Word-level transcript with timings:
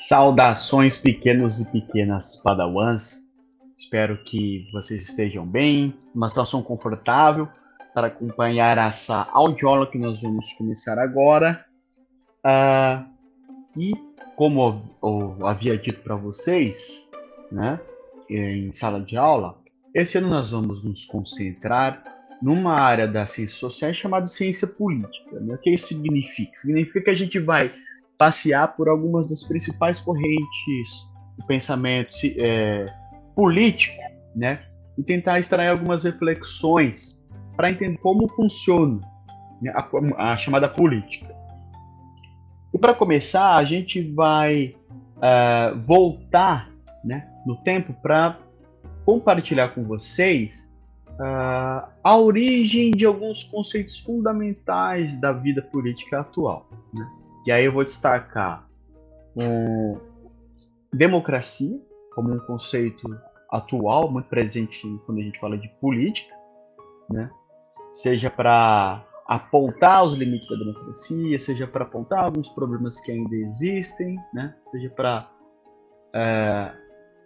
Saudações, 0.00 0.96
pequenos 0.96 1.60
e 1.60 1.70
pequenas 1.70 2.36
padawans. 2.36 3.28
Espero 3.76 4.16
que 4.24 4.66
vocês 4.72 5.02
estejam 5.02 5.46
bem, 5.46 5.94
uma 6.14 6.26
situação 6.26 6.62
confortável 6.62 7.46
para 7.92 8.06
acompanhar 8.06 8.78
essa 8.78 9.28
audiola 9.30 9.86
que 9.86 9.98
nós 9.98 10.22
vamos 10.22 10.54
começar 10.54 10.98
agora. 10.98 11.66
Uh, 12.38 13.06
e 13.76 13.92
como 14.36 14.82
eu, 15.02 15.36
eu 15.38 15.46
havia 15.46 15.76
dito 15.76 16.00
para 16.00 16.16
vocês, 16.16 17.10
né, 17.52 17.78
em 18.30 18.72
sala 18.72 19.02
de 19.02 19.18
aula, 19.18 19.58
esse 19.94 20.16
ano 20.16 20.30
nós 20.30 20.50
vamos 20.50 20.82
nos 20.82 21.04
concentrar 21.04 22.02
numa 22.40 22.72
área 22.72 23.06
das 23.06 23.32
ciências 23.32 23.58
sociais 23.58 23.98
chamada 23.98 24.26
ciência 24.28 24.66
política. 24.66 25.38
Né? 25.40 25.56
O 25.56 25.58
que 25.58 25.74
isso 25.74 25.88
significa? 25.88 26.58
Significa 26.58 27.02
que 27.02 27.10
a 27.10 27.14
gente 27.14 27.38
vai 27.38 27.70
passear 28.20 28.76
por 28.76 28.86
algumas 28.86 29.30
das 29.30 29.42
principais 29.42 29.98
correntes 29.98 31.10
do 31.38 31.46
pensamento 31.46 32.14
é, 32.38 32.84
político, 33.34 33.96
né? 34.36 34.60
E 34.98 35.02
tentar 35.02 35.38
extrair 35.38 35.68
algumas 35.68 36.04
reflexões 36.04 37.26
para 37.56 37.70
entender 37.70 37.96
como 37.96 38.28
funciona 38.28 39.00
né, 39.62 39.72
a, 39.74 40.32
a, 40.32 40.36
chamada 40.36 40.68
política. 40.68 41.34
E 42.74 42.78
para 42.78 42.92
começar, 42.92 43.56
a 43.56 43.64
gente 43.64 44.02
vai 44.12 44.76
uh, 45.16 45.80
voltar 45.80 46.70
né, 47.02 47.26
no 47.46 47.56
tempo 47.56 47.94
para 48.02 48.38
compartilhar 49.06 49.70
com 49.70 49.82
vocês 49.84 50.70
uh, 51.12 51.88
a 52.04 52.18
origem 52.18 52.90
de 52.90 53.06
alguns 53.06 53.44
conceitos 53.44 53.98
fundamentais 53.98 55.18
da 55.18 55.32
vida 55.32 55.62
política 55.62 56.20
atual. 56.20 56.68
Né? 56.92 57.10
E 57.46 57.52
aí 57.52 57.64
eu 57.64 57.72
vou 57.72 57.84
destacar 57.84 58.68
um, 59.36 59.98
democracia 60.92 61.80
como 62.14 62.34
um 62.34 62.38
conceito 62.40 63.08
atual, 63.50 64.10
muito 64.10 64.28
presente 64.28 64.86
quando 65.06 65.18
a 65.18 65.22
gente 65.22 65.38
fala 65.38 65.56
de 65.56 65.68
política, 65.80 66.34
né? 67.10 67.30
seja 67.92 68.30
para 68.30 69.04
apontar 69.26 70.04
os 70.04 70.16
limites 70.16 70.48
da 70.48 70.56
democracia, 70.56 71.38
seja 71.38 71.66
para 71.66 71.84
apontar 71.84 72.24
alguns 72.24 72.48
problemas 72.48 73.00
que 73.00 73.12
ainda 73.12 73.34
existem, 73.34 74.16
né? 74.34 74.54
seja 74.70 74.90
para 74.90 75.30
é, 76.12 76.72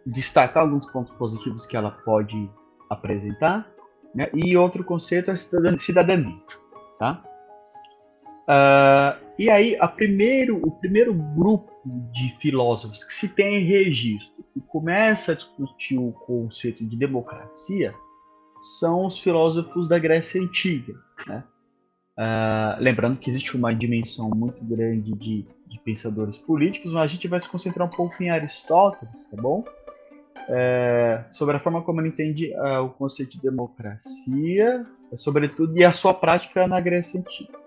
destacar 0.07 0.63
alguns 0.63 0.87
pontos 0.91 1.15
positivos 1.17 1.67
que 1.67 1.77
ela 1.77 1.91
pode 1.91 2.51
apresentar, 2.89 3.69
né? 4.15 4.31
e 4.33 4.57
outro 4.57 4.85
conceito 4.85 5.31
é 5.31 5.37
cidadania. 5.37 6.37
Tá? 6.99 7.23
Uh, 8.45 9.25
e 9.39 9.49
aí, 9.49 9.77
primeiro, 9.97 10.61
o 10.63 10.71
primeiro 10.71 11.13
grupo 11.13 11.73
de 12.13 12.29
filósofos 12.39 13.03
que 13.05 13.13
se 13.13 13.29
tem 13.29 13.65
registro 13.65 14.45
e 14.55 14.61
começa 14.61 15.33
a 15.33 15.35
discutir 15.35 15.99
o 15.99 16.13
conceito 16.13 16.85
de 16.85 16.97
democracia 16.97 17.95
são 18.79 19.07
os 19.07 19.19
filósofos 19.19 19.89
da 19.89 19.99
Grécia 19.99 20.41
Antiga. 20.41 20.95
Né? 21.27 21.43
Uh, 22.19 22.81
lembrando 22.81 23.19
que 23.19 23.29
existe 23.29 23.57
uma 23.57 23.75
dimensão 23.75 24.31
muito 24.31 24.63
grande 24.65 25.13
de, 25.13 25.47
de, 25.67 25.81
pensadores 25.85 26.39
políticos, 26.39 26.93
mas 26.93 27.03
a 27.03 27.07
gente 27.07 27.27
vai 27.27 27.41
se 27.41 27.49
concentrar 27.49 27.89
um 27.89 27.91
pouco 27.91 28.23
em 28.23 28.31
Aristóteles, 28.31 29.29
tá 29.31 29.41
bom? 29.41 29.65
É, 30.49 31.25
sobre 31.31 31.57
a 31.57 31.59
forma 31.59 31.83
como 31.83 32.01
ele 32.01 32.09
entende 32.09 32.53
uh, 32.55 32.83
o 32.83 32.91
conceito 32.91 33.33
de 33.33 33.41
democracia, 33.41 34.87
sobretudo, 35.17 35.77
e 35.77 35.85
a 35.85 35.93
sua 35.93 36.13
prática 36.13 36.69
na 36.69 36.81
Grécia 36.81 37.19
Antiga. 37.19 37.64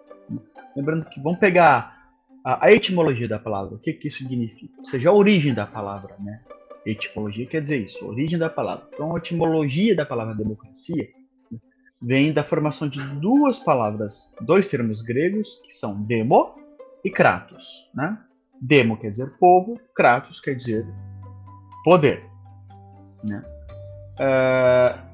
Lembrando 0.75 1.06
que 1.06 1.20
vamos 1.20 1.39
pegar 1.39 1.97
a, 2.44 2.67
a 2.67 2.72
etimologia 2.72 3.28
da 3.28 3.39
palavra, 3.39 3.75
o 3.75 3.80
que, 3.80 3.94
que 3.94 4.08
isso 4.08 4.20
significa? 4.20 4.73
Ou 4.78 4.86
seja, 4.86 5.09
a 5.09 5.14
origem 5.14 5.53
da 5.53 5.66
palavra, 5.66 6.16
né? 6.19 6.42
Etimologia 6.86 7.46
quer 7.46 7.62
dizer 7.62 7.84
isso, 7.84 8.06
origem 8.06 8.40
da 8.40 8.50
palavra. 8.50 8.88
Então, 8.94 9.13
a 9.13 9.18
etimologia 9.18 9.96
da 9.96 10.06
palavra 10.06 10.34
democracia 10.34 11.09
vem 12.02 12.31
da 12.31 12.44
formação 12.44 12.88
de 12.88 13.02
duas 13.16 13.59
palavras, 13.59 14.34
dois 14.41 14.68
termos 14.68 15.02
gregos, 15.02 15.62
que 15.66 15.75
são 15.75 16.02
demo 16.03 16.56
e 17.03 17.09
kratos. 17.09 17.90
Né? 17.94 18.18
Demo 18.62 18.97
quer 18.97 19.12
dizer 19.12 19.38
povo, 19.40 19.79
kratos 19.94 20.40
quer 20.40 20.56
dizer 20.56 20.85
poder. 21.84 22.23
Né? 23.23 23.44
Uh, 24.19 25.07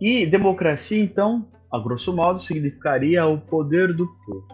e 0.00 0.26
democracia, 0.26 1.02
então, 1.02 1.46
a 1.70 1.78
grosso 1.78 2.14
modo, 2.14 2.40
significaria 2.40 3.26
o 3.26 3.38
poder 3.38 3.94
do 3.94 4.06
povo. 4.06 4.46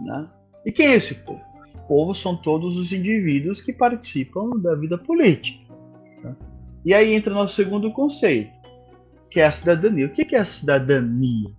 Né? 0.00 0.28
E 0.66 0.72
quem 0.72 0.88
é 0.88 0.96
esse 0.96 1.14
povo? 1.14 1.40
O 1.74 1.88
povo 1.88 2.14
são 2.14 2.36
todos 2.36 2.76
os 2.76 2.92
indivíduos 2.92 3.60
que 3.60 3.72
participam 3.72 4.50
da 4.58 4.74
vida 4.74 4.98
política. 4.98 5.72
Tá? 6.22 6.34
E 6.84 6.94
aí 6.94 7.14
entra 7.14 7.34
nosso 7.34 7.54
segundo 7.54 7.92
conceito, 7.92 8.50
que 9.30 9.40
é 9.40 9.46
a 9.46 9.50
cidadania. 9.50 10.06
O 10.06 10.10
que 10.10 10.34
é 10.34 10.38
a 10.38 10.44
cidadania? 10.44 11.50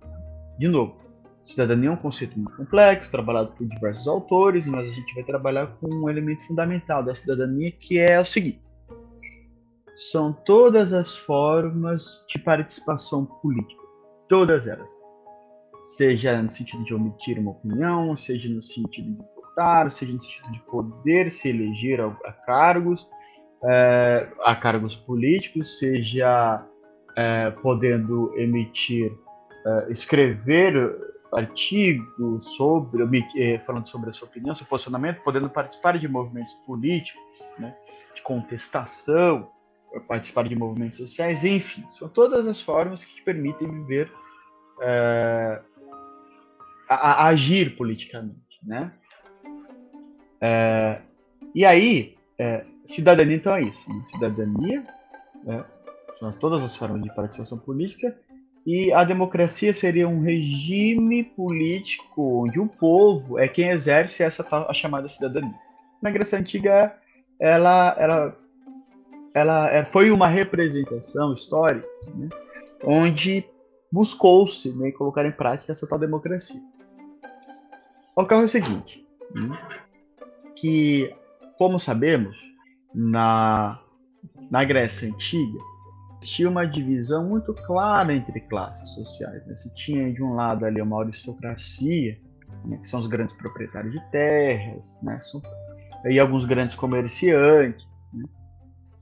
De 0.58 0.68
novo, 0.68 0.96
cidadania 1.44 1.88
é 1.88 1.92
um 1.92 1.96
conceito 1.96 2.38
muito 2.38 2.56
complexo, 2.56 3.10
trabalhado 3.10 3.52
por 3.52 3.66
diversos 3.66 4.06
autores, 4.06 4.66
mas 4.66 4.90
a 4.90 4.94
gente 4.94 5.14
vai 5.14 5.24
trabalhar 5.24 5.66
com 5.78 5.88
um 5.88 6.08
elemento 6.08 6.46
fundamental 6.46 7.02
da 7.02 7.14
cidadania, 7.14 7.72
que 7.72 7.98
é 7.98 8.20
o 8.20 8.24
seguinte: 8.24 8.60
são 9.94 10.32
todas 10.32 10.92
as 10.92 11.16
formas 11.16 12.24
de 12.30 12.38
participação 12.38 13.24
política, 13.24 13.81
todas 14.32 14.66
elas. 14.66 14.90
Seja 15.82 16.40
no 16.40 16.50
sentido 16.50 16.82
de 16.84 16.94
omitir 16.94 17.38
uma 17.38 17.50
opinião, 17.50 18.16
seja 18.16 18.48
no 18.48 18.62
sentido 18.62 19.10
de 19.10 19.22
votar, 19.36 19.90
seja 19.90 20.14
no 20.14 20.20
sentido 20.22 20.52
de 20.52 20.60
poder 20.60 21.30
se 21.30 21.50
eleger 21.50 22.00
a, 22.00 22.06
a 22.24 22.32
cargos, 22.32 23.06
é, 23.62 24.26
a 24.42 24.56
cargos 24.56 24.96
políticos, 24.96 25.78
seja 25.78 26.66
é, 27.14 27.50
podendo 27.50 28.32
emitir, 28.38 29.12
é, 29.66 29.92
escrever 29.92 30.96
artigos 31.34 32.56
sobre, 32.56 33.04
falando 33.66 33.86
sobre 33.86 34.08
a 34.08 34.12
sua 34.14 34.28
opinião, 34.28 34.54
seu 34.54 34.64
posicionamento, 34.64 35.22
podendo 35.22 35.50
participar 35.50 35.98
de 35.98 36.08
movimentos 36.08 36.54
políticos, 36.66 37.54
né, 37.58 37.76
de 38.14 38.22
contestação, 38.22 39.50
participar 40.08 40.48
de 40.48 40.56
movimentos 40.56 40.96
sociais, 40.96 41.44
enfim, 41.44 41.84
são 41.98 42.08
todas 42.08 42.46
as 42.46 42.62
formas 42.62 43.04
que 43.04 43.14
te 43.14 43.22
permitem 43.22 43.70
viver 43.70 44.10
é, 44.82 45.60
a, 46.88 47.24
a 47.24 47.26
agir 47.28 47.76
politicamente, 47.76 48.58
né? 48.62 48.92
É, 50.40 51.00
e 51.54 51.64
aí, 51.64 52.16
é, 52.38 52.64
cidadania 52.84 53.36
então 53.36 53.54
é 53.54 53.62
isso, 53.62 53.88
né? 53.88 54.02
cidadania 54.04 54.84
é, 55.46 55.64
são 56.18 56.32
todas 56.32 56.62
as 56.62 56.76
formas 56.76 57.00
de 57.02 57.14
participação 57.14 57.58
política 57.58 58.16
e 58.66 58.92
a 58.92 59.04
democracia 59.04 59.72
seria 59.72 60.08
um 60.08 60.20
regime 60.20 61.24
político 61.24 62.44
onde 62.44 62.60
o 62.60 62.66
povo 62.66 63.38
é 63.38 63.48
quem 63.48 63.70
exerce 63.70 64.22
essa 64.22 64.46
a 64.50 64.74
chamada 64.74 65.08
cidadania. 65.08 65.54
Na 66.00 66.10
Grécia 66.10 66.38
Antiga, 66.38 66.96
ela, 67.40 67.96
ela, 67.98 68.36
ela 69.34 69.70
é, 69.70 69.84
foi 69.84 70.10
uma 70.10 70.28
representação 70.28 71.34
histórica 71.34 71.86
né, 72.16 72.28
onde 72.84 73.44
buscou-se 73.92 74.70
né, 74.70 74.90
colocar 74.92 75.26
em 75.26 75.32
prática 75.32 75.70
essa 75.70 75.86
tal 75.86 75.98
democracia. 75.98 76.60
Ocorre 78.16 78.44
o 78.44 78.48
seguinte, 78.48 79.06
né? 79.34 79.58
que, 80.56 81.14
como 81.58 81.78
sabemos, 81.78 82.38
na, 82.94 83.78
na 84.50 84.64
Grécia 84.64 85.08
Antiga, 85.08 85.58
existia 86.20 86.48
uma 86.48 86.66
divisão 86.66 87.28
muito 87.28 87.52
clara 87.52 88.12
entre 88.14 88.40
classes 88.40 88.90
sociais. 88.94 89.46
Né? 89.46 89.54
Se 89.54 89.74
tinha, 89.74 90.12
de 90.12 90.22
um 90.22 90.34
lado, 90.34 90.64
ali 90.64 90.80
uma 90.80 91.02
aristocracia, 91.02 92.18
né, 92.64 92.78
que 92.78 92.88
são 92.88 93.00
os 93.00 93.06
grandes 93.06 93.34
proprietários 93.34 93.92
de 93.92 94.10
terras, 94.10 95.00
né, 95.02 95.20
são, 95.30 95.42
e 96.04 96.18
alguns 96.18 96.44
grandes 96.44 96.76
comerciantes. 96.76 97.86
Né? 98.12 98.24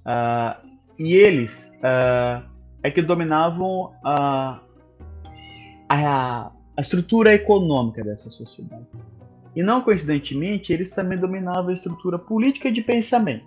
Uh, 0.06 0.70
e 0.98 1.14
eles 1.14 1.72
uh, 1.78 2.48
é 2.82 2.90
que 2.90 3.02
dominavam 3.02 3.92
a, 4.04 4.60
a, 5.90 6.52
a 6.76 6.80
estrutura 6.80 7.34
econômica 7.34 8.04
dessa 8.04 8.30
sociedade. 8.30 8.86
E 9.54 9.62
não 9.62 9.80
coincidentemente, 9.80 10.72
eles 10.72 10.90
também 10.90 11.18
dominavam 11.18 11.68
a 11.68 11.72
estrutura 11.72 12.18
política 12.18 12.70
de 12.70 12.80
pensamento. 12.80 13.44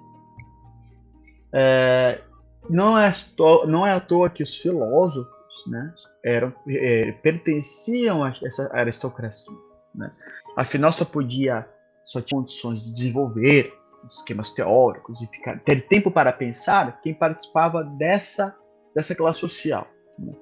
É, 1.53 2.21
não, 2.69 2.97
é, 2.97 3.11
não 3.67 3.87
é 3.87 3.93
à 3.93 3.99
toa 3.99 4.29
que 4.29 4.43
os 4.43 4.57
filósofos 4.57 5.31
né, 5.67 5.93
eram, 6.25 6.53
é, 6.67 7.11
pertenciam 7.13 8.23
a 8.23 8.33
essa 8.43 8.69
aristocracia. 8.73 9.55
Né? 9.95 10.11
Afinal, 10.57 10.91
só 10.91 11.05
podia, 11.05 11.65
só 12.03 12.21
tinha 12.21 12.39
condições 12.39 12.81
de 12.81 12.91
desenvolver 12.91 13.73
esquemas 14.09 14.49
teóricos 14.49 15.21
e 15.21 15.27
ficar, 15.27 15.59
ter 15.59 15.87
tempo 15.87 16.11
para 16.11 16.33
pensar 16.33 16.99
quem 17.01 17.13
participava 17.13 17.83
dessa, 17.83 18.53
dessa 18.93 19.15
classe 19.15 19.39
social. 19.39 19.87
Né? 20.19 20.33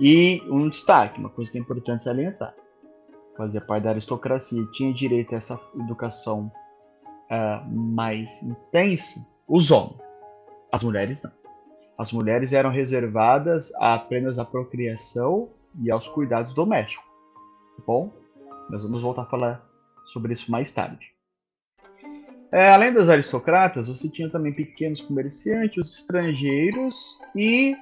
E 0.00 0.42
um 0.48 0.68
destaque, 0.68 1.18
uma 1.18 1.28
coisa 1.28 1.50
que 1.50 1.58
é 1.58 1.60
importante 1.60 2.04
salientar. 2.04 2.54
Fazia 3.36 3.60
parte 3.60 3.84
da 3.84 3.90
aristocracia, 3.90 4.64
tinha 4.72 4.92
direito 4.92 5.34
a 5.34 5.38
essa 5.38 5.60
educação 5.74 6.50
uh, 7.30 7.68
mais 7.70 8.42
intensa, 8.42 9.24
os 9.46 9.70
homens. 9.70 10.00
As 10.72 10.82
mulheres 10.82 11.22
não. 11.22 11.32
As 11.96 12.12
mulheres 12.12 12.52
eram 12.52 12.70
reservadas 12.70 13.72
apenas 13.76 14.38
à 14.38 14.44
procriação 14.44 15.48
e 15.82 15.90
aos 15.90 16.06
cuidados 16.06 16.54
domésticos. 16.54 17.08
Tá 17.76 17.82
bom? 17.86 18.12
Nós 18.70 18.84
vamos 18.84 19.02
voltar 19.02 19.22
a 19.22 19.26
falar 19.26 19.64
sobre 20.04 20.32
isso 20.32 20.50
mais 20.50 20.72
tarde. 20.72 21.12
É, 22.52 22.70
além 22.70 22.92
das 22.92 23.08
aristocratas, 23.08 23.88
você 23.88 24.08
tinha 24.08 24.30
também 24.30 24.52
pequenos 24.52 25.02
comerciantes, 25.02 25.86
os 25.86 25.98
estrangeiros 25.98 27.18
e 27.36 27.76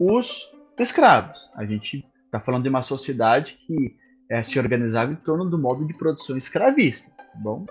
os 0.00 0.50
escravos. 0.80 1.50
A 1.54 1.64
gente 1.64 2.04
está 2.24 2.40
falando 2.40 2.62
de 2.62 2.68
uma 2.68 2.82
sociedade 2.82 3.54
que 3.54 3.96
é, 4.28 4.42
se 4.42 4.58
organizava 4.58 5.12
em 5.12 5.16
torno 5.16 5.48
do 5.48 5.58
modo 5.58 5.86
de 5.86 5.94
produção 5.94 6.36
escravista. 6.36 7.10
Tá 7.16 7.24
bom? 7.34 7.64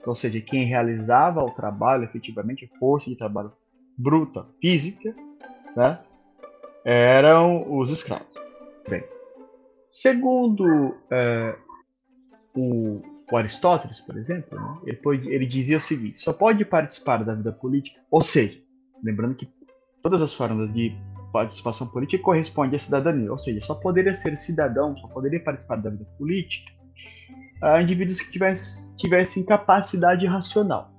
Então, 0.00 0.10
ou 0.10 0.14
seja, 0.14 0.40
quem 0.40 0.66
realizava 0.66 1.42
o 1.42 1.50
trabalho, 1.50 2.04
efetivamente, 2.04 2.70
a 2.72 2.78
força 2.78 3.08
de 3.08 3.16
trabalho 3.16 3.52
bruta, 3.96 4.46
física, 4.60 5.14
né, 5.76 5.98
eram 6.84 7.72
os 7.72 7.90
escravos. 7.90 8.26
Bem, 8.88 9.04
segundo 9.88 10.94
é, 11.10 11.56
o 12.54 13.00
o 13.30 13.36
Aristóteles, 13.36 14.00
por 14.00 14.16
exemplo, 14.16 14.58
né, 14.58 14.78
ele, 14.84 14.96
pode, 14.96 15.28
ele, 15.28 15.46
dizia 15.46 15.78
o 15.78 15.80
seguinte: 15.80 16.20
só 16.20 16.32
pode 16.32 16.64
participar 16.64 17.24
da 17.24 17.34
vida 17.34 17.52
política, 17.52 18.00
ou 18.10 18.22
seja, 18.22 18.60
lembrando 19.02 19.34
que 19.34 19.48
todas 20.02 20.20
as 20.20 20.34
formas 20.34 20.72
de 20.72 20.96
participação 21.34 21.88
política 21.88 22.22
correspondem 22.22 22.76
à 22.76 22.78
cidadania, 22.78 23.32
ou 23.32 23.36
seja, 23.36 23.60
só 23.60 23.74
poderia 23.74 24.14
ser 24.14 24.36
cidadão, 24.36 24.96
só 24.96 25.08
poderia 25.08 25.42
participar 25.42 25.76
da 25.82 25.90
vida 25.90 26.06
política 26.16 26.72
a 27.60 27.82
indivíduos 27.82 28.20
que 28.20 28.30
tivessem, 28.30 28.96
tivessem 28.96 29.44
capacidade 29.44 30.24
racional. 30.26 30.92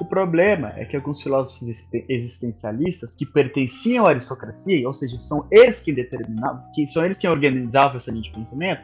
O 0.00 0.06
problema 0.06 0.72
é 0.76 0.86
que 0.86 0.96
alguns 0.96 1.22
filósofos 1.22 1.68
existencialistas 2.08 3.14
que 3.14 3.26
pertenciam 3.26 4.06
à 4.06 4.10
aristocracia, 4.10 4.86
ou 4.86 4.94
seja, 4.94 5.18
são 5.20 5.46
eles 5.50 5.80
que 5.80 5.92
determinavam, 5.92 6.62
que 6.74 6.86
são 6.86 7.04
eles 7.04 7.18
que 7.18 7.28
organizavam 7.28 7.96
essa 7.96 8.10
linha 8.10 8.22
de 8.22 8.32
pensamento, 8.32 8.82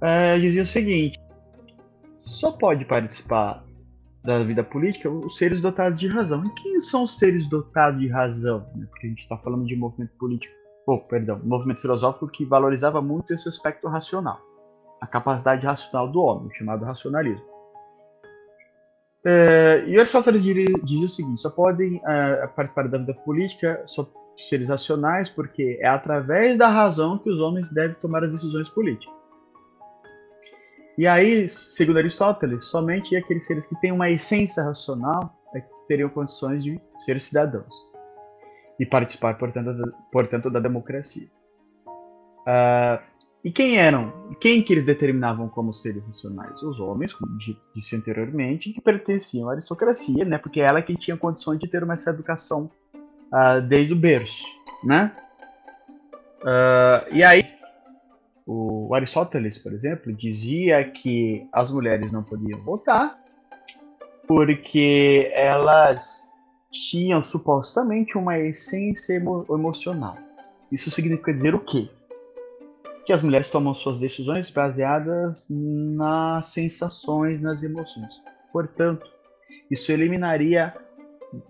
uh, 0.00 0.40
diziam 0.40 0.62
o 0.62 0.66
seguinte: 0.66 1.18
só 2.18 2.52
pode 2.52 2.84
participar 2.86 3.62
da 4.22 4.42
vida 4.44 4.62
política 4.62 5.10
os 5.10 5.36
seres 5.36 5.60
dotados 5.60 5.98
de 5.98 6.08
razão. 6.08 6.44
E 6.44 6.54
quem 6.54 6.80
são 6.80 7.04
os 7.04 7.18
seres 7.18 7.48
dotados 7.48 8.00
de 8.00 8.08
razão? 8.08 8.66
Né? 8.74 8.86
Porque 8.90 9.06
a 9.06 9.10
gente 9.10 9.22
está 9.22 9.36
falando 9.38 9.64
de 9.64 9.76
movimento 9.76 10.12
político, 10.18 10.54
oh, 10.86 10.98
perdão, 10.98 11.40
movimento 11.42 11.80
filosófico 11.80 12.28
que 12.28 12.44
valorizava 12.44 13.00
muito 13.00 13.32
esse 13.32 13.48
aspecto 13.48 13.88
racional, 13.88 14.38
a 15.00 15.06
capacidade 15.06 15.66
racional 15.66 16.10
do 16.10 16.20
homem, 16.20 16.52
chamado 16.54 16.84
racionalismo. 16.84 17.48
É, 19.24 19.84
e 19.86 19.98
Aristóteles 19.98 20.42
diz 20.42 21.02
o 21.02 21.08
seguinte: 21.08 21.40
só 21.40 21.50
podem 21.50 22.00
é, 22.06 22.46
participar 22.48 22.88
da 22.88 22.98
vida 22.98 23.14
política 23.14 23.82
só 23.86 24.10
seres 24.36 24.70
racionais, 24.70 25.28
porque 25.28 25.78
é 25.80 25.88
através 25.88 26.56
da 26.56 26.68
razão 26.68 27.18
que 27.18 27.30
os 27.30 27.40
homens 27.40 27.70
devem 27.70 27.94
tomar 27.96 28.24
as 28.24 28.30
decisões 28.30 28.68
políticas. 28.70 29.19
E 31.00 31.06
aí, 31.06 31.48
segundo 31.48 31.96
Aristóteles, 31.96 32.66
somente 32.66 33.16
aqueles 33.16 33.46
seres 33.46 33.64
que 33.64 33.74
têm 33.80 33.90
uma 33.90 34.10
essência 34.10 34.62
racional 34.62 35.34
é 35.56 35.64
teriam 35.88 36.10
condições 36.10 36.62
de 36.62 36.78
ser 36.98 37.18
cidadãos 37.18 37.72
e 38.78 38.84
participar, 38.84 39.38
portanto, 39.38 39.72
da, 39.72 39.92
portanto, 40.12 40.50
da 40.50 40.60
democracia. 40.60 41.26
Uh, 41.86 43.02
e 43.42 43.50
quem 43.50 43.78
eram? 43.78 44.12
Quem 44.38 44.62
que 44.62 44.74
eles 44.74 44.84
determinavam 44.84 45.48
como 45.48 45.72
seres 45.72 46.04
racionais? 46.04 46.62
Os 46.62 46.78
homens, 46.78 47.14
como 47.14 47.34
disse 47.74 47.96
anteriormente, 47.96 48.70
que 48.70 48.82
pertenciam 48.82 49.48
à 49.48 49.52
aristocracia, 49.52 50.26
né? 50.26 50.36
Porque 50.36 50.60
ela 50.60 50.80
é 50.80 50.82
quem 50.82 50.96
tinha 50.96 51.16
condições 51.16 51.58
de 51.58 51.66
ter 51.66 51.82
uma 51.82 51.94
essa 51.94 52.10
educação 52.10 52.70
uh, 53.32 53.62
desde 53.66 53.94
o 53.94 53.96
berço, 53.96 54.44
né? 54.84 55.16
Uh, 56.42 57.16
e 57.16 57.24
aí 57.24 57.42
o 58.52 58.92
Aristóteles, 58.96 59.58
por 59.58 59.72
exemplo, 59.72 60.12
dizia 60.12 60.82
que 60.82 61.46
as 61.52 61.70
mulheres 61.70 62.10
não 62.10 62.24
podiam 62.24 62.60
votar 62.64 63.16
porque 64.26 65.30
elas 65.32 66.32
tinham 66.72 67.22
supostamente 67.22 68.18
uma 68.18 68.40
essência 68.40 69.14
emo 69.14 69.46
emocional. 69.48 70.16
Isso 70.72 70.90
significa 70.90 71.32
dizer 71.32 71.54
o 71.54 71.60
quê? 71.60 71.88
Que 73.06 73.12
as 73.12 73.22
mulheres 73.22 73.48
tomam 73.48 73.72
suas 73.72 74.00
decisões 74.00 74.50
baseadas 74.50 75.46
nas 75.48 76.48
sensações, 76.48 77.40
nas 77.40 77.62
emoções. 77.62 78.20
Portanto, 78.52 79.08
isso 79.70 79.92
eliminaria 79.92 80.74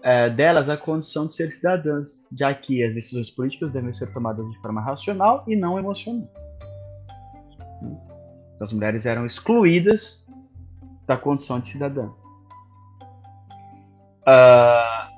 é, 0.03 0.29
delas 0.29 0.69
a 0.69 0.76
condição 0.76 1.26
de 1.26 1.32
ser 1.32 1.50
cidadãs, 1.50 2.29
já 2.31 2.53
que 2.55 2.85
as 2.85 2.93
decisões 2.93 3.31
políticas 3.31 3.73
devem 3.73 3.94
ser 3.94 4.12
tomadas 4.12 4.46
de 4.50 4.61
forma 4.61 4.82
racional 4.82 5.44
e 5.49 5.56
não 5.56 5.79
emocional. 5.79 6.29
Então, 8.60 8.66
as 8.66 8.72
mulheres 8.74 9.06
eram 9.06 9.24
excluídas 9.24 10.28
da 11.06 11.16
condição 11.16 11.58
de 11.58 11.68
cidadã. 11.68 12.10
Uh, 14.20 15.10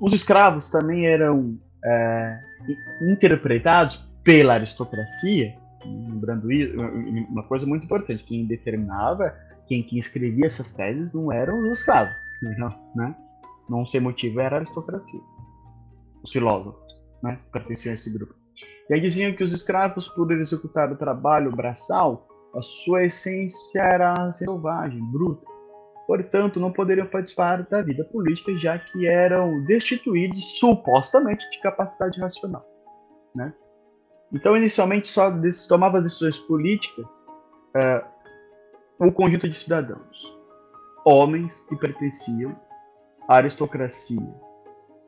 os 0.00 0.14
escravos 0.14 0.70
também 0.70 1.06
eram 1.06 1.58
é, 1.84 2.40
interpretados 3.02 4.08
pela 4.24 4.54
aristocracia, 4.54 5.54
lembrando 5.84 6.50
isso, 6.50 6.74
uma 7.28 7.42
coisa 7.42 7.66
muito 7.66 7.84
importante, 7.84 8.24
quem 8.24 8.46
determinava, 8.46 9.36
quem, 9.66 9.82
quem 9.82 9.98
escrevia 9.98 10.46
essas 10.46 10.72
teses 10.72 11.12
não 11.12 11.30
eram 11.30 11.70
os 11.70 11.80
escravos, 11.80 12.14
não, 12.56 12.74
né? 12.96 13.14
não 13.68 13.84
sei 13.84 14.00
motivo 14.00 14.40
era 14.40 14.56
a 14.56 14.60
aristocracia, 14.60 15.20
os 16.22 16.32
filósofos, 16.32 17.04
né? 17.22 17.38
pertenciam 17.52 17.92
a 17.92 17.94
esse 17.94 18.10
grupo. 18.10 18.37
E 18.88 18.94
aí 18.94 19.00
diziam 19.00 19.32
que 19.32 19.44
os 19.44 19.52
escravos, 19.52 20.08
por 20.08 20.30
executar 20.32 20.90
o 20.90 20.96
trabalho 20.96 21.50
braçal, 21.50 22.26
a 22.54 22.62
sua 22.62 23.04
essência 23.04 23.80
era 23.80 24.32
selvagem, 24.32 25.00
bruta. 25.12 25.46
Portanto, 26.06 26.58
não 26.58 26.72
poderiam 26.72 27.06
participar 27.06 27.62
da 27.64 27.82
vida 27.82 28.02
política, 28.04 28.56
já 28.56 28.78
que 28.78 29.06
eram 29.06 29.62
destituídos 29.64 30.58
supostamente 30.58 31.48
de 31.50 31.60
capacidade 31.60 32.18
racional. 32.18 32.66
Né? 33.34 33.52
Então, 34.32 34.56
inicialmente, 34.56 35.06
só 35.06 35.30
tomava 35.68 36.00
decisões 36.00 36.38
políticas 36.38 37.26
uh, 37.76 39.06
o 39.06 39.12
conjunto 39.12 39.48
de 39.48 39.54
cidadãos, 39.54 40.38
homens 41.04 41.60
que 41.68 41.76
pertenciam 41.76 42.58
à 43.28 43.36
aristocracia. 43.36 44.34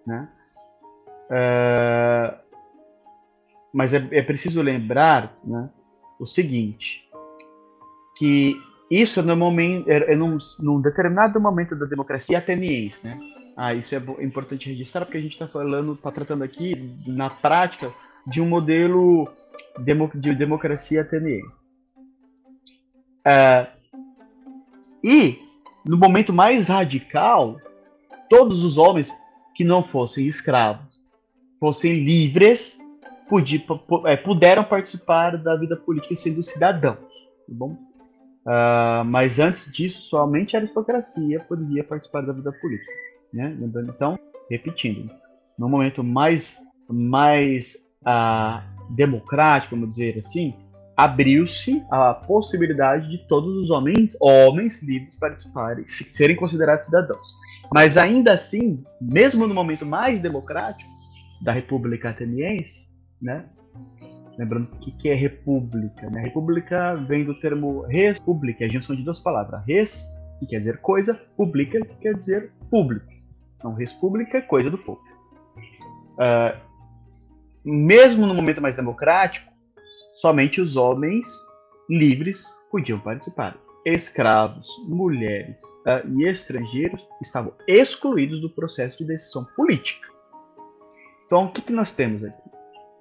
Né? 0.06 0.28
Uh, 1.30 1.89
mas 3.72 3.94
é, 3.94 4.06
é 4.10 4.22
preciso 4.22 4.62
lembrar 4.62 5.38
né, 5.44 5.70
o 6.18 6.26
seguinte, 6.26 7.08
que 8.16 8.60
isso 8.90 9.22
no 9.22 9.36
momento, 9.36 9.88
é, 9.88 10.12
é 10.12 10.16
num, 10.16 10.36
num, 10.58 10.80
determinado 10.80 11.40
momento 11.40 11.76
da 11.76 11.86
democracia 11.86 12.38
ateniense, 12.38 13.06
né? 13.06 13.18
Ah, 13.56 13.74
isso 13.74 13.94
é 13.94 13.98
importante 14.22 14.68
registrar 14.68 15.04
porque 15.04 15.18
a 15.18 15.20
gente 15.20 15.32
está 15.32 15.46
falando, 15.46 15.92
está 15.92 16.10
tratando 16.10 16.42
aqui 16.42 16.94
na 17.06 17.30
prática 17.30 17.92
de 18.26 18.40
um 18.40 18.48
modelo 18.48 19.28
demo, 19.78 20.10
de 20.14 20.34
democracia 20.34 21.02
ateniense. 21.02 21.50
É, 23.24 23.66
e 25.04 25.38
no 25.84 25.96
momento 25.96 26.32
mais 26.32 26.68
radical, 26.68 27.60
todos 28.28 28.64
os 28.64 28.78
homens 28.78 29.12
que 29.54 29.64
não 29.64 29.82
fossem 29.82 30.26
escravos, 30.26 31.02
fossem 31.58 32.04
livres, 32.04 32.78
é, 32.78 32.89
puderam 34.24 34.64
participar 34.64 35.36
da 35.36 35.56
vida 35.56 35.76
política 35.76 36.14
sendo 36.16 36.42
cidadãos, 36.42 37.12
tá 37.46 37.52
bom? 37.52 37.76
Uh, 38.46 39.04
mas 39.04 39.38
antes 39.38 39.70
disso, 39.70 40.00
somente 40.00 40.56
a 40.56 40.60
aristocracia 40.60 41.40
poderia 41.40 41.84
participar 41.84 42.22
da 42.22 42.32
vida 42.32 42.50
política, 42.52 42.92
né? 43.32 43.56
Então, 43.88 44.18
repetindo, 44.50 45.10
no 45.58 45.68
momento 45.68 46.02
mais, 46.02 46.58
mais 46.88 47.76
uh, 48.02 48.62
democrático, 48.94 49.76
vamos 49.76 49.90
dizer 49.90 50.18
assim, 50.18 50.54
abriu-se 50.96 51.82
a 51.90 52.14
possibilidade 52.14 53.08
de 53.08 53.18
todos 53.28 53.56
os 53.56 53.70
homens, 53.70 54.16
homens 54.20 54.82
livres 54.82 55.16
participarem, 55.16 55.86
serem 55.86 56.36
considerados 56.36 56.86
cidadãos. 56.86 57.26
Mas 57.72 57.96
ainda 57.96 58.32
assim, 58.32 58.82
mesmo 59.00 59.46
no 59.46 59.54
momento 59.54 59.86
mais 59.86 60.20
democrático 60.20 60.90
da 61.40 61.52
República 61.52 62.10
Ateniense, 62.10 62.89
né? 63.20 63.44
Lembrando 64.38 64.72
o 64.72 64.78
que, 64.78 64.92
que 64.92 65.08
é 65.08 65.14
república. 65.14 66.08
Né? 66.10 66.22
República 66.22 66.94
vem 66.94 67.24
do 67.24 67.38
termo 67.40 67.82
res 67.82 68.18
pública, 68.18 68.64
a 68.64 68.68
junção 68.68 68.96
de 68.96 69.02
duas 69.02 69.20
palavras. 69.20 69.62
Res, 69.66 70.06
que 70.38 70.46
quer 70.46 70.60
dizer 70.60 70.78
coisa, 70.78 71.14
pública, 71.36 71.80
que 71.84 71.94
quer 71.96 72.14
dizer 72.14 72.52
público. 72.70 73.06
Então, 73.56 73.74
res 73.74 73.92
pública 73.92 74.38
é 74.38 74.40
coisa 74.40 74.70
do 74.70 74.78
povo. 74.78 75.02
Uh, 76.14 76.58
mesmo 77.62 78.26
no 78.26 78.34
momento 78.34 78.62
mais 78.62 78.76
democrático, 78.76 79.52
somente 80.14 80.60
os 80.60 80.76
homens 80.76 81.26
livres 81.88 82.44
podiam 82.70 82.98
participar. 82.98 83.58
escravos, 83.84 84.68
mulheres 84.88 85.60
uh, 85.86 86.06
e 86.18 86.28
estrangeiros 86.28 87.06
estavam 87.22 87.52
excluídos 87.66 88.40
do 88.40 88.48
processo 88.50 88.98
de 88.98 89.04
decisão 89.04 89.44
política. 89.56 90.08
Então, 91.26 91.44
o 91.44 91.52
que, 91.52 91.62
que 91.62 91.72
nós 91.72 91.92
temos 91.92 92.24
aqui? 92.24 92.39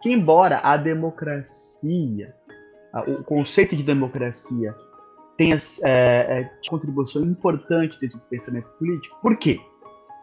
Que, 0.02 0.12
embora 0.12 0.60
a 0.60 0.78
democracia, 0.78 2.34
o 3.08 3.24
conceito 3.24 3.76
de 3.76 3.84
democracia, 3.84 4.74
tenha 5.40 5.58
é, 5.84 6.42
é, 6.42 6.52
contribuição 6.70 7.24
importante 7.24 7.98
dentro 8.00 8.18
do 8.18 8.26
pensamento 8.26 8.68
político, 8.78 9.18
por 9.22 9.38
quê? 9.38 9.60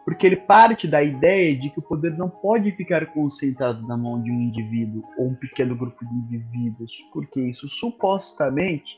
Porque 0.05 0.27
ele 0.27 0.35
parte 0.35 0.87
da 0.87 1.01
ideia 1.01 1.57
de 1.57 1.71
que 1.71 1.79
o 1.79 1.81
poder 1.81 2.15
não 2.15 2.29
pode 2.29 2.71
ficar 2.71 3.05
concentrado 3.07 3.85
na 3.87 3.97
mão 3.97 4.21
de 4.21 4.31
um 4.31 4.41
indivíduo 4.41 5.03
ou 5.17 5.29
um 5.29 5.35
pequeno 5.35 5.75
grupo 5.75 6.05
de 6.05 6.13
indivíduos, 6.13 6.91
porque 7.11 7.41
isso 7.41 7.67
supostamente 7.67 8.95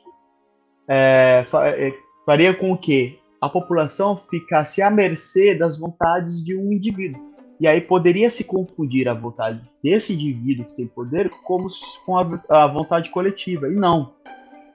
é, 0.90 1.46
é, 1.54 1.94
faria 2.26 2.54
com 2.54 2.78
que 2.78 3.18
a 3.42 3.48
população 3.48 4.18
ficasse 4.18 4.82
à 4.82 4.90
mercê 4.90 5.56
das 5.56 5.80
vontades 5.80 6.44
de 6.44 6.58
um 6.58 6.74
indivíduo. 6.74 7.29
E 7.60 7.68
aí 7.68 7.82
poderia 7.82 8.30
se 8.30 8.44
confundir 8.44 9.08
a 9.10 9.14
vontade 9.14 9.62
desse 9.84 10.14
indivíduo 10.14 10.66
que 10.66 10.76
tem 10.76 10.88
poder 10.88 11.30
como 11.44 11.68
com 12.06 12.18
a, 12.18 12.42
a 12.50 12.68
vontade 12.68 13.10
coletiva. 13.10 13.68
E 13.68 13.76
não. 13.76 14.14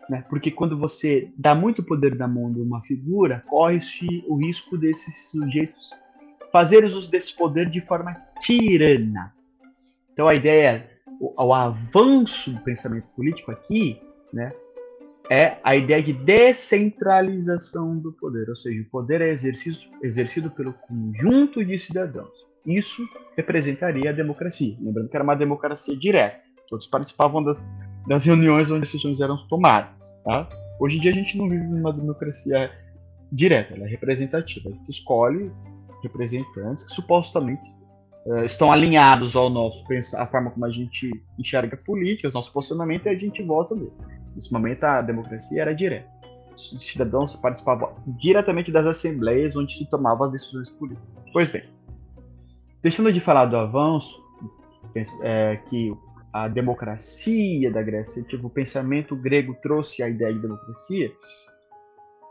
Né? 0.08 0.22
Porque 0.28 0.50
quando 0.50 0.78
você 0.78 1.30
dá 1.36 1.54
muito 1.54 1.82
poder 1.82 2.14
na 2.14 2.28
mão 2.28 2.52
de 2.52 2.60
uma 2.60 2.82
figura, 2.82 3.42
corre-se 3.48 4.24
o 4.28 4.36
risco 4.36 4.76
desses 4.76 5.30
sujeitos 5.30 5.90
fazer 6.52 6.84
uso 6.84 7.10
desse 7.10 7.34
poder 7.34 7.70
de 7.70 7.80
forma 7.80 8.14
tirana. 8.40 9.34
Então 10.12 10.28
a 10.28 10.34
ideia, 10.34 10.88
o, 11.18 11.42
o 11.42 11.54
avanço 11.54 12.52
do 12.52 12.60
pensamento 12.60 13.06
político 13.16 13.50
aqui, 13.50 14.00
né, 14.32 14.52
é 15.30 15.56
a 15.64 15.74
ideia 15.74 16.02
de 16.02 16.12
descentralização 16.12 17.98
do 17.98 18.12
poder, 18.12 18.48
ou 18.50 18.56
seja, 18.56 18.82
o 18.82 18.90
poder 18.90 19.22
é 19.22 19.30
exercido, 19.30 19.78
exercido 20.02 20.50
pelo 20.50 20.74
conjunto 20.74 21.64
de 21.64 21.78
cidadãos. 21.78 22.53
Isso 22.66 23.06
representaria 23.36 24.10
a 24.10 24.12
democracia. 24.12 24.76
Lembrando 24.80 25.08
que 25.08 25.16
era 25.16 25.24
uma 25.24 25.34
democracia 25.34 25.96
direta. 25.96 26.40
Todos 26.68 26.86
participavam 26.86 27.42
das, 27.42 27.68
das 28.08 28.24
reuniões 28.24 28.70
onde 28.70 28.80
decisões 28.80 29.20
eram 29.20 29.46
tomadas. 29.48 30.20
Tá? 30.24 30.48
Hoje 30.80 30.96
em 30.96 31.00
dia 31.00 31.10
a 31.10 31.14
gente 31.14 31.36
não 31.36 31.48
vive 31.48 31.66
numa 31.66 31.92
democracia 31.92 32.70
direta, 33.30 33.74
ela 33.74 33.84
é 33.84 33.88
representativa. 33.88 34.68
A 34.68 34.72
gente 34.72 34.90
escolhe 34.90 35.50
representantes 36.02 36.84
que 36.84 36.90
supostamente 36.90 37.62
uh, 38.26 38.44
estão 38.44 38.70
alinhados 38.70 39.36
ao 39.36 39.50
nosso 39.50 39.84
a 40.16 40.26
forma 40.26 40.50
como 40.50 40.64
a 40.64 40.70
gente 40.70 41.10
enxerga 41.38 41.74
a 41.74 41.78
política, 41.78 42.28
o 42.28 42.32
nosso 42.32 42.52
posicionamento 42.52 43.06
e 43.06 43.08
a 43.10 43.18
gente 43.18 43.42
vota 43.42 43.74
nele. 43.74 43.92
Nesse 44.34 44.52
momento, 44.52 44.84
a 44.84 45.02
democracia 45.02 45.62
era 45.62 45.74
direta. 45.74 46.08
Os 46.54 46.86
cidadãos 46.86 47.34
participavam 47.36 47.96
diretamente 48.18 48.70
das 48.70 48.86
assembleias 48.86 49.56
onde 49.56 49.74
se 49.74 49.88
tomavam 49.88 50.26
as 50.26 50.32
decisões 50.32 50.70
políticas. 50.70 51.08
Pois 51.32 51.50
bem, 51.50 51.64
deixando 52.84 53.10
de 53.10 53.18
falar 53.18 53.46
do 53.46 53.56
avanço, 53.56 54.22
é, 55.22 55.56
que 55.68 55.96
a 56.30 56.46
democracia 56.48 57.72
da 57.72 57.82
Grécia, 57.82 58.22
tipo, 58.22 58.48
o 58.48 58.50
pensamento 58.50 59.16
grego 59.16 59.56
trouxe 59.62 60.02
a 60.02 60.08
ideia 60.08 60.34
de 60.34 60.40
democracia, 60.40 61.10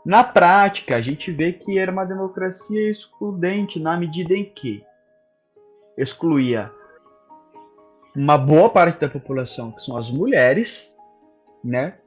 na 0.06 0.22
prática, 0.22 0.94
a 0.94 1.00
gente 1.00 1.32
vê 1.32 1.52
que 1.52 1.76
era 1.76 1.90
uma 1.90 2.04
democracia 2.04 2.88
excludente 2.88 3.80
na 3.80 3.96
medida 3.96 4.32
em 4.32 4.44
que 4.44 4.84
excluía 5.98 6.70
uma 8.14 8.38
boa 8.38 8.70
parte 8.70 9.00
da 9.00 9.08
população, 9.08 9.72
que 9.72 9.82
são 9.82 9.96
as 9.96 10.08
mulheres, 10.08 10.96
né? 11.64 11.98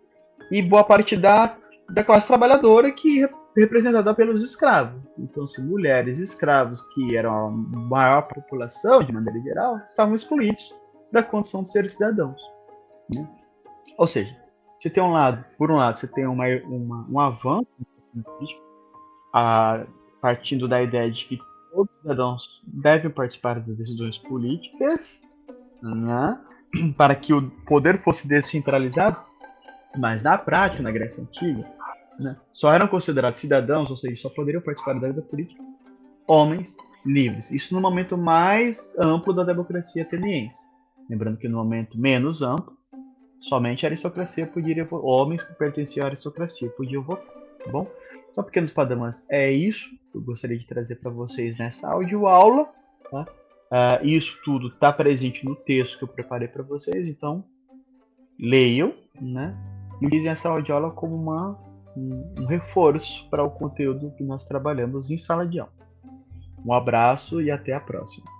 E 0.49 0.61
boa 0.61 0.85
parte 0.85 1.17
da, 1.17 1.57
da 1.89 2.03
classe 2.03 2.27
trabalhadora, 2.27 2.91
que 2.91 3.27
representada 3.57 4.13
pelos 4.13 4.43
escravos. 4.43 5.01
Então, 5.17 5.47
se 5.47 5.61
mulheres 5.61 6.19
escravos, 6.19 6.81
que 6.93 7.17
eram 7.17 7.47
a 7.47 7.49
maior 7.49 8.21
população, 8.27 9.03
de 9.03 9.11
maneira 9.11 9.41
geral, 9.41 9.77
estavam 9.85 10.13
excluídos 10.13 10.77
da 11.11 11.23
condição 11.23 11.63
de 11.63 11.71
ser 11.71 11.89
cidadãos. 11.89 12.39
Né? 13.13 13.27
Ou 13.97 14.05
seja, 14.05 14.35
você 14.77 14.89
tem 14.89 15.01
um 15.01 15.11
lado, 15.11 15.43
por 15.57 15.71
um 15.71 15.75
lado, 15.75 15.97
você 15.97 16.07
tem 16.07 16.27
uma, 16.27 16.45
uma 16.65 17.07
um 17.09 17.19
avanço 17.19 17.67
a, 19.33 19.85
partindo 20.21 20.67
da 20.67 20.81
ideia 20.81 21.09
de 21.09 21.25
que 21.25 21.39
todos 21.71 21.91
os 21.95 22.01
cidadãos 22.01 22.47
devem 22.63 23.09
participar 23.09 23.59
das 23.59 23.75
decisões 23.75 24.19
políticas, 24.19 25.23
né? 25.81 26.39
para 26.95 27.15
que 27.15 27.33
o 27.33 27.49
poder 27.65 27.97
fosse 27.97 28.27
descentralizado, 28.27 29.17
mas 29.97 30.21
na 30.21 30.37
prática, 30.37 30.83
na 30.83 30.91
Grécia 30.91 31.23
Antiga, 31.23 31.76
né, 32.19 32.37
só 32.51 32.73
eram 32.73 32.87
considerados 32.87 33.39
cidadãos, 33.39 33.89
ou 33.89 33.97
seja, 33.97 34.15
só 34.15 34.29
poderiam 34.29 34.61
participar 34.61 34.99
da 34.99 35.07
vida 35.07 35.21
política 35.21 35.63
homens 36.27 36.77
livres. 37.05 37.49
Isso 37.51 37.73
no 37.73 37.81
momento 37.81 38.17
mais 38.17 38.97
amplo 38.99 39.33
da 39.33 39.43
democracia 39.43 40.03
ateniense. 40.03 40.59
Lembrando 41.09 41.37
que 41.37 41.47
no 41.47 41.57
momento 41.57 41.97
menos 41.97 42.41
amplo, 42.41 42.77
somente 43.39 43.85
a 43.85 43.89
aristocracia 43.89 44.45
poderia, 44.45 44.87
homens 44.91 45.43
que 45.43 45.53
pertenciam 45.53 46.05
à 46.05 46.09
aristocracia 46.09 46.69
podiam 46.71 47.01
votar, 47.01 47.25
tá 47.63 47.71
bom? 47.71 47.89
Então, 48.29 48.43
pequenos 48.43 48.73
padamãs, 48.73 49.25
é 49.29 49.49
isso 49.51 49.89
que 50.11 50.17
eu 50.17 50.21
gostaria 50.21 50.59
de 50.59 50.67
trazer 50.67 50.97
para 50.97 51.09
vocês 51.09 51.57
nessa 51.57 51.89
audioaula, 51.89 52.69
tá? 53.09 53.25
Uh, 53.69 54.05
isso 54.05 54.39
tudo 54.45 54.67
está 54.67 54.93
presente 54.93 55.45
no 55.45 55.55
texto 55.55 55.97
que 55.97 56.03
eu 56.03 56.07
preparei 56.07 56.47
para 56.47 56.63
vocês, 56.63 57.07
então 57.07 57.43
leiam, 58.39 58.93
né? 59.19 59.57
E 60.01 60.05
utilizem 60.05 60.31
essa 60.31 60.49
audioaula 60.49 60.91
como 60.91 61.15
uma, 61.15 61.57
um, 61.97 62.33
um 62.39 62.45
reforço 62.45 63.27
para 63.29 63.43
o 63.43 63.49
conteúdo 63.49 64.13
que 64.15 64.23
nós 64.23 64.45
trabalhamos 64.45 65.09
em 65.09 65.17
sala 65.17 65.47
de 65.47 65.59
aula. 65.59 65.73
Um 66.63 66.73
abraço 66.73 67.41
e 67.41 67.49
até 67.49 67.73
a 67.73 67.79
próxima. 67.79 68.36